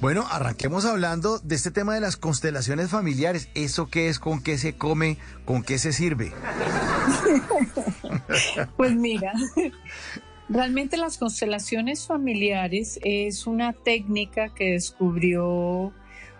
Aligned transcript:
Bueno, 0.00 0.26
arranquemos 0.30 0.84
hablando 0.84 1.38
de 1.38 1.54
este 1.54 1.70
tema 1.70 1.94
de 1.94 2.00
las 2.00 2.18
constelaciones 2.18 2.90
familiares. 2.90 3.48
¿Eso 3.54 3.88
qué 3.88 4.08
es? 4.08 4.18
¿Con 4.18 4.42
qué 4.42 4.58
se 4.58 4.76
come? 4.76 5.16
¿Con 5.46 5.62
qué 5.62 5.78
se 5.78 5.92
sirve? 5.92 6.32
pues 8.76 8.94
mira, 8.94 9.32
realmente 10.50 10.98
las 10.98 11.16
constelaciones 11.16 12.06
familiares 12.06 13.00
es 13.02 13.46
una 13.46 13.72
técnica 13.72 14.50
que 14.54 14.72
descubrió 14.72 15.94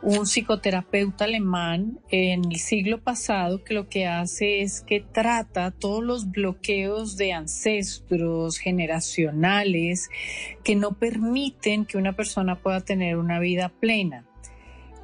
un 0.00 0.26
psicoterapeuta 0.26 1.24
alemán 1.24 1.98
en 2.10 2.44
el 2.52 2.56
siglo 2.58 3.02
pasado 3.02 3.64
que 3.64 3.74
lo 3.74 3.88
que 3.88 4.06
hace 4.06 4.62
es 4.62 4.80
que 4.80 5.00
trata 5.00 5.72
todos 5.72 6.04
los 6.04 6.30
bloqueos 6.30 7.16
de 7.16 7.32
ancestros 7.32 8.58
generacionales 8.58 10.08
que 10.62 10.76
no 10.76 10.92
permiten 10.92 11.84
que 11.84 11.98
una 11.98 12.14
persona 12.14 12.60
pueda 12.60 12.80
tener 12.80 13.16
una 13.16 13.40
vida 13.40 13.70
plena. 13.70 14.24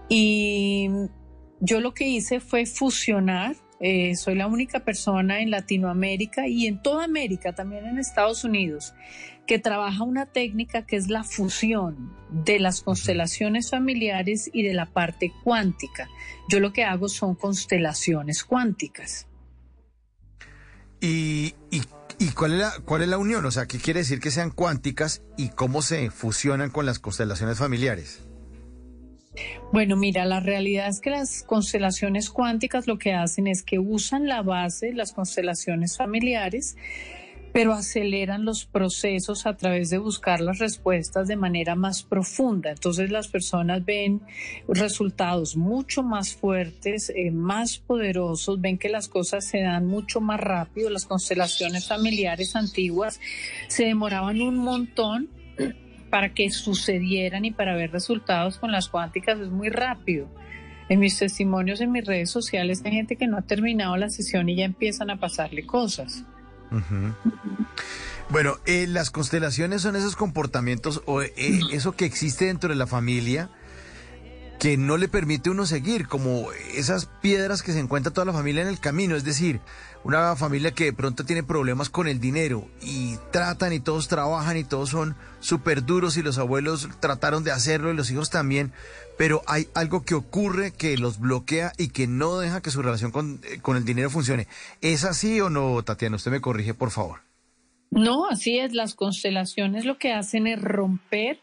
Y 0.08 0.88
yo 1.60 1.80
lo 1.80 1.94
que 1.94 2.06
hice 2.06 2.40
fue 2.40 2.66
fusionar 2.66 3.56
eh, 3.86 4.16
soy 4.16 4.34
la 4.34 4.46
única 4.46 4.80
persona 4.80 5.42
en 5.42 5.50
Latinoamérica 5.50 6.48
y 6.48 6.66
en 6.66 6.80
toda 6.80 7.04
América, 7.04 7.54
también 7.54 7.84
en 7.84 7.98
Estados 7.98 8.42
Unidos, 8.42 8.94
que 9.46 9.58
trabaja 9.58 10.04
una 10.04 10.24
técnica 10.24 10.86
que 10.86 10.96
es 10.96 11.10
la 11.10 11.22
fusión 11.22 12.10
de 12.30 12.60
las 12.60 12.80
constelaciones 12.80 13.68
familiares 13.68 14.48
y 14.54 14.62
de 14.62 14.72
la 14.72 14.86
parte 14.86 15.34
cuántica. 15.44 16.08
Yo 16.48 16.60
lo 16.60 16.72
que 16.72 16.82
hago 16.82 17.10
son 17.10 17.34
constelaciones 17.34 18.42
cuánticas. 18.42 19.26
¿Y, 21.02 21.54
cuál, 22.34 22.54
es 22.54 22.58
la, 22.60 22.72
cuál 22.86 23.02
es 23.02 23.08
la 23.08 23.18
unión? 23.18 23.44
O 23.44 23.50
sea, 23.50 23.66
¿qué 23.66 23.76
quiere 23.76 24.00
decir 24.00 24.18
que 24.18 24.30
sean 24.30 24.50
cuánticas 24.50 25.20
y 25.36 25.50
cómo 25.50 25.82
se 25.82 26.08
fusionan 26.08 26.70
con 26.70 26.86
las 26.86 27.00
constelaciones 27.00 27.58
familiares? 27.58 28.22
Bueno, 29.74 29.96
mira, 29.96 30.24
la 30.24 30.38
realidad 30.38 30.86
es 30.86 31.00
que 31.00 31.10
las 31.10 31.42
constelaciones 31.42 32.30
cuánticas 32.30 32.86
lo 32.86 32.96
que 32.96 33.12
hacen 33.12 33.48
es 33.48 33.64
que 33.64 33.80
usan 33.80 34.28
la 34.28 34.40
base 34.40 34.92
las 34.92 35.12
constelaciones 35.12 35.96
familiares, 35.96 36.76
pero 37.52 37.72
aceleran 37.72 38.44
los 38.44 38.66
procesos 38.66 39.46
a 39.46 39.56
través 39.56 39.90
de 39.90 39.98
buscar 39.98 40.40
las 40.40 40.60
respuestas 40.60 41.26
de 41.26 41.34
manera 41.34 41.74
más 41.74 42.04
profunda. 42.04 42.70
Entonces 42.70 43.10
las 43.10 43.26
personas 43.26 43.84
ven 43.84 44.22
resultados 44.68 45.56
mucho 45.56 46.04
más 46.04 46.36
fuertes, 46.36 47.10
eh, 47.10 47.32
más 47.32 47.78
poderosos, 47.78 48.60
ven 48.60 48.78
que 48.78 48.88
las 48.88 49.08
cosas 49.08 49.44
se 49.44 49.60
dan 49.62 49.86
mucho 49.86 50.20
más 50.20 50.38
rápido. 50.38 50.88
Las 50.88 51.04
constelaciones 51.04 51.88
familiares 51.88 52.54
antiguas 52.54 53.18
se 53.66 53.86
demoraban 53.86 54.40
un 54.40 54.54
montón 54.56 55.30
para 56.14 56.32
que 56.32 56.48
sucedieran 56.48 57.44
y 57.44 57.50
para 57.50 57.74
ver 57.74 57.90
resultados 57.90 58.58
con 58.58 58.70
las 58.70 58.88
cuánticas 58.88 59.40
es 59.40 59.48
muy 59.48 59.68
rápido. 59.68 60.28
En 60.88 61.00
mis 61.00 61.18
testimonios 61.18 61.80
en 61.80 61.90
mis 61.90 62.06
redes 62.06 62.30
sociales 62.30 62.82
hay 62.84 62.92
gente 62.92 63.16
que 63.16 63.26
no 63.26 63.36
ha 63.36 63.42
terminado 63.42 63.96
la 63.96 64.08
sesión 64.08 64.48
y 64.48 64.54
ya 64.54 64.64
empiezan 64.64 65.10
a 65.10 65.18
pasarle 65.18 65.66
cosas. 65.66 66.22
Bueno, 68.28 68.58
eh, 68.64 68.86
las 68.86 69.10
constelaciones 69.10 69.82
son 69.82 69.96
esos 69.96 70.14
comportamientos 70.14 71.02
o 71.06 71.20
eh, 71.20 71.32
eso 71.72 71.96
que 71.96 72.04
existe 72.04 72.44
dentro 72.44 72.70
de 72.70 72.76
la 72.76 72.86
familia 72.86 73.50
que 74.64 74.78
no 74.78 74.96
le 74.96 75.08
permite 75.08 75.50
uno 75.50 75.66
seguir, 75.66 76.08
como 76.08 76.50
esas 76.74 77.04
piedras 77.04 77.62
que 77.62 77.74
se 77.74 77.80
encuentra 77.80 78.14
toda 78.14 78.24
la 78.24 78.32
familia 78.32 78.62
en 78.62 78.68
el 78.68 78.80
camino, 78.80 79.14
es 79.14 79.22
decir, 79.22 79.60
una 80.04 80.34
familia 80.36 80.70
que 80.70 80.84
de 80.84 80.94
pronto 80.94 81.26
tiene 81.26 81.42
problemas 81.42 81.90
con 81.90 82.08
el 82.08 82.18
dinero 82.18 82.66
y 82.80 83.16
tratan 83.30 83.74
y 83.74 83.80
todos 83.80 84.08
trabajan 84.08 84.56
y 84.56 84.64
todos 84.64 84.88
son 84.88 85.16
súper 85.40 85.84
duros 85.84 86.16
y 86.16 86.22
los 86.22 86.38
abuelos 86.38 86.88
trataron 86.98 87.44
de 87.44 87.52
hacerlo 87.52 87.90
y 87.90 87.94
los 87.94 88.10
hijos 88.10 88.30
también, 88.30 88.72
pero 89.18 89.42
hay 89.46 89.68
algo 89.74 90.02
que 90.02 90.14
ocurre 90.14 90.70
que 90.72 90.96
los 90.96 91.18
bloquea 91.18 91.72
y 91.76 91.88
que 91.88 92.06
no 92.06 92.38
deja 92.38 92.62
que 92.62 92.70
su 92.70 92.80
relación 92.80 93.10
con, 93.10 93.42
eh, 93.44 93.58
con 93.60 93.76
el 93.76 93.84
dinero 93.84 94.08
funcione. 94.08 94.48
¿Es 94.80 95.04
así 95.04 95.42
o 95.42 95.50
no, 95.50 95.82
Tatiana? 95.82 96.16
Usted 96.16 96.30
me 96.30 96.40
corrige, 96.40 96.72
por 96.72 96.90
favor. 96.90 97.20
No, 97.90 98.30
así 98.30 98.58
es. 98.58 98.72
Las 98.72 98.94
constelaciones 98.94 99.84
lo 99.84 99.98
que 99.98 100.14
hacen 100.14 100.46
es 100.46 100.58
romper 100.58 101.38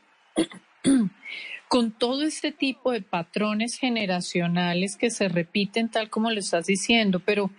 con 1.71 1.91
todo 1.93 2.23
este 2.23 2.51
tipo 2.51 2.91
de 2.91 3.01
patrones 3.01 3.77
generacionales 3.77 4.97
que 4.97 5.09
se 5.09 5.29
repiten 5.29 5.87
tal 5.87 6.09
como 6.09 6.29
lo 6.29 6.37
estás 6.37 6.65
diciendo, 6.65 7.21
pero 7.25 7.49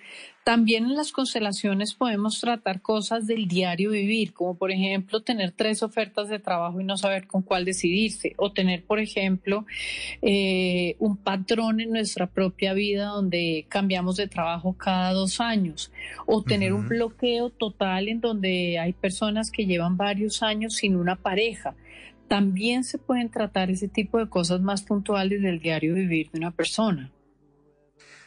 también 0.45 0.85
en 0.85 0.97
las 0.97 1.13
constelaciones 1.13 1.95
podemos 1.95 2.39
tratar 2.39 2.83
cosas 2.83 3.27
del 3.27 3.49
diario 3.49 3.93
vivir, 3.93 4.35
como 4.35 4.55
por 4.55 4.71
ejemplo 4.71 5.23
tener 5.23 5.53
tres 5.53 5.83
ofertas 5.83 6.29
de 6.29 6.39
trabajo 6.39 6.79
y 6.79 6.85
no 6.85 6.99
saber 6.99 7.27
con 7.27 7.41
cuál 7.41 7.65
decidirse, 7.65 8.35
o 8.37 8.53
tener, 8.53 8.85
por 8.85 9.01
ejemplo, 9.01 9.65
eh, 10.21 10.95
un 10.99 11.17
patrón 11.17 11.81
en 11.81 11.93
nuestra 11.93 12.27
propia 12.27 12.75
vida 12.75 13.07
donde 13.07 13.65
cambiamos 13.71 14.17
de 14.17 14.29
trabajo 14.29 14.75
cada 14.75 15.13
dos 15.13 15.41
años, 15.41 15.91
o 16.27 16.43
tener 16.43 16.75
un 16.75 16.87
bloqueo 16.87 17.49
total 17.49 18.09
en 18.09 18.21
donde 18.21 18.79
hay 18.79 18.93
personas 18.93 19.51
que 19.51 19.65
llevan 19.65 19.97
varios 19.97 20.43
años 20.43 20.75
sin 20.75 20.97
una 20.97 21.17
pareja 21.17 21.75
también 22.29 22.85
se 22.85 22.99
pueden 22.99 23.31
tratar 23.31 23.71
ese 23.71 23.89
tipo 23.89 24.19
de 24.19 24.29
cosas 24.29 24.61
más 24.61 24.83
puntuales 24.83 25.43
del 25.43 25.61
diario 25.61 25.95
vivir 25.95 26.31
de 26.31 26.39
una 26.39 26.51
persona. 26.51 27.11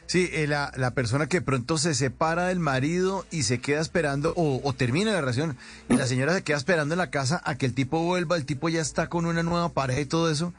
Sí, 0.07 0.29
eh, 0.33 0.45
la, 0.45 0.71
la, 0.75 0.91
persona 0.91 1.27
que 1.27 1.41
pronto 1.41 1.79
se 1.79 1.95
separa 1.95 2.47
del 2.47 2.59
marido 2.59 3.25
y 3.31 3.43
se 3.43 3.59
queda 3.59 3.81
esperando, 3.81 4.33
o, 4.37 4.73
termina 4.73 5.11
la 5.11 5.21
relación, 5.21 5.57
y 5.89 5.95
la 5.95 6.05
señora 6.05 6.35
se 6.35 6.43
queda 6.43 6.57
esperando 6.57 6.93
en 6.93 6.99
la 6.99 7.09
casa 7.09 7.41
a 7.43 7.55
que 7.55 7.65
el 7.65 7.73
tipo 7.73 8.03
vuelva, 8.03 8.35
el 8.35 8.45
tipo 8.45 8.69
ya 8.69 8.81
está 8.81 9.09
con 9.09 9.25
una 9.25 9.41
nueva 9.41 9.69
pareja 9.69 10.01
y 10.01 10.05
todo 10.05 10.29
eso, 10.29 10.53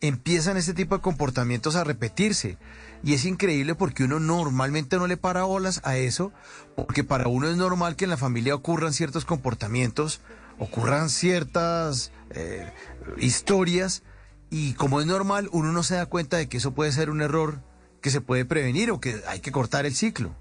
empiezan 0.00 0.56
este 0.56 0.74
tipo 0.74 0.94
de 0.94 1.02
comportamientos 1.02 1.74
a 1.74 1.82
repetirse. 1.82 2.56
Y 3.02 3.14
es 3.14 3.24
increíble 3.24 3.74
porque 3.74 4.04
uno 4.04 4.20
normalmente 4.20 4.96
no 4.96 5.08
le 5.08 5.16
para 5.16 5.44
olas 5.44 5.80
a 5.84 5.96
eso, 5.96 6.32
porque 6.76 7.02
para 7.02 7.26
uno 7.26 7.48
es 7.48 7.56
normal 7.56 7.96
que 7.96 8.04
en 8.04 8.10
la 8.10 8.16
familia 8.16 8.54
ocurran 8.54 8.92
ciertos 8.92 9.24
comportamientos, 9.24 10.20
ocurran 10.58 11.10
ciertas 11.10 12.12
eh, 12.34 12.70
historias 13.18 14.02
y 14.50 14.74
como 14.74 15.00
es 15.00 15.06
normal, 15.06 15.48
uno 15.52 15.72
no 15.72 15.82
se 15.82 15.96
da 15.96 16.06
cuenta 16.06 16.36
de 16.36 16.48
que 16.48 16.58
eso 16.58 16.74
puede 16.74 16.92
ser 16.92 17.10
un 17.10 17.22
error 17.22 17.60
que 18.00 18.10
se 18.10 18.20
puede 18.20 18.44
prevenir 18.44 18.90
o 18.90 19.00
que 19.00 19.16
hay 19.26 19.40
que 19.40 19.50
cortar 19.50 19.86
el 19.86 19.94
ciclo. 19.94 20.34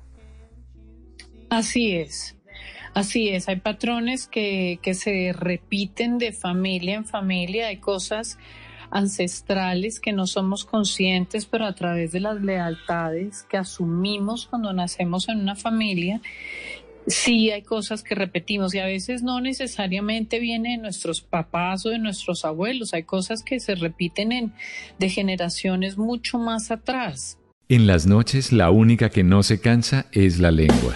Así 1.50 1.96
es. 1.96 2.36
Así 2.94 3.30
es, 3.30 3.50
hay 3.50 3.56
patrones 3.56 4.28
que, 4.28 4.78
que 4.84 4.94
se 4.94 5.34
repiten 5.34 6.20
de 6.20 6.32
familia 6.32 6.96
en 6.96 7.06
familia, 7.06 7.68
hay 7.68 7.78
cosas 7.78 8.38
ancestrales 8.92 10.00
que 10.00 10.14
no 10.14 10.28
somos 10.28 10.64
conscientes, 10.64 11.48
pero 11.48 11.66
a 11.66 11.74
través 11.74 12.12
de 12.12 12.20
las 12.20 12.40
lealtades 12.40 13.44
que 13.50 13.58
asumimos 13.58 14.46
cuando 14.46 14.72
nacemos 14.72 15.28
en 15.30 15.40
una 15.40 15.56
familia 15.56 16.22
Sí, 17.08 17.52
hay 17.52 17.64
cosas 17.64 18.04
que 18.04 18.16
repetimos 18.16 18.74
y 18.74 18.80
a 18.80 18.86
veces 18.86 19.24
no 19.24 19.42
necesariamente 19.42 20.40
viene 20.40 20.72
de 20.72 20.78
nuestros 20.78 21.22
papás 21.22 21.86
o 21.86 21.90
de 21.90 22.00
nuestros 22.00 22.46
abuelos, 22.46 22.94
hay 22.94 23.04
cosas 23.04 23.44
que 23.44 23.60
se 23.60 23.76
repiten 23.76 24.32
en 24.32 24.54
de 25.00 25.10
generaciones 25.10 25.98
mucho 25.98 26.38
más 26.38 26.72
atrás. 26.72 27.38
En 27.70 27.88
las 27.88 28.06
noches 28.06 28.52
la 28.52 28.72
única 28.72 29.10
que 29.10 29.24
no 29.24 29.44
se 29.44 29.60
cansa 29.60 30.06
es 30.12 30.40
la 30.40 30.52
lengua. 30.52 30.96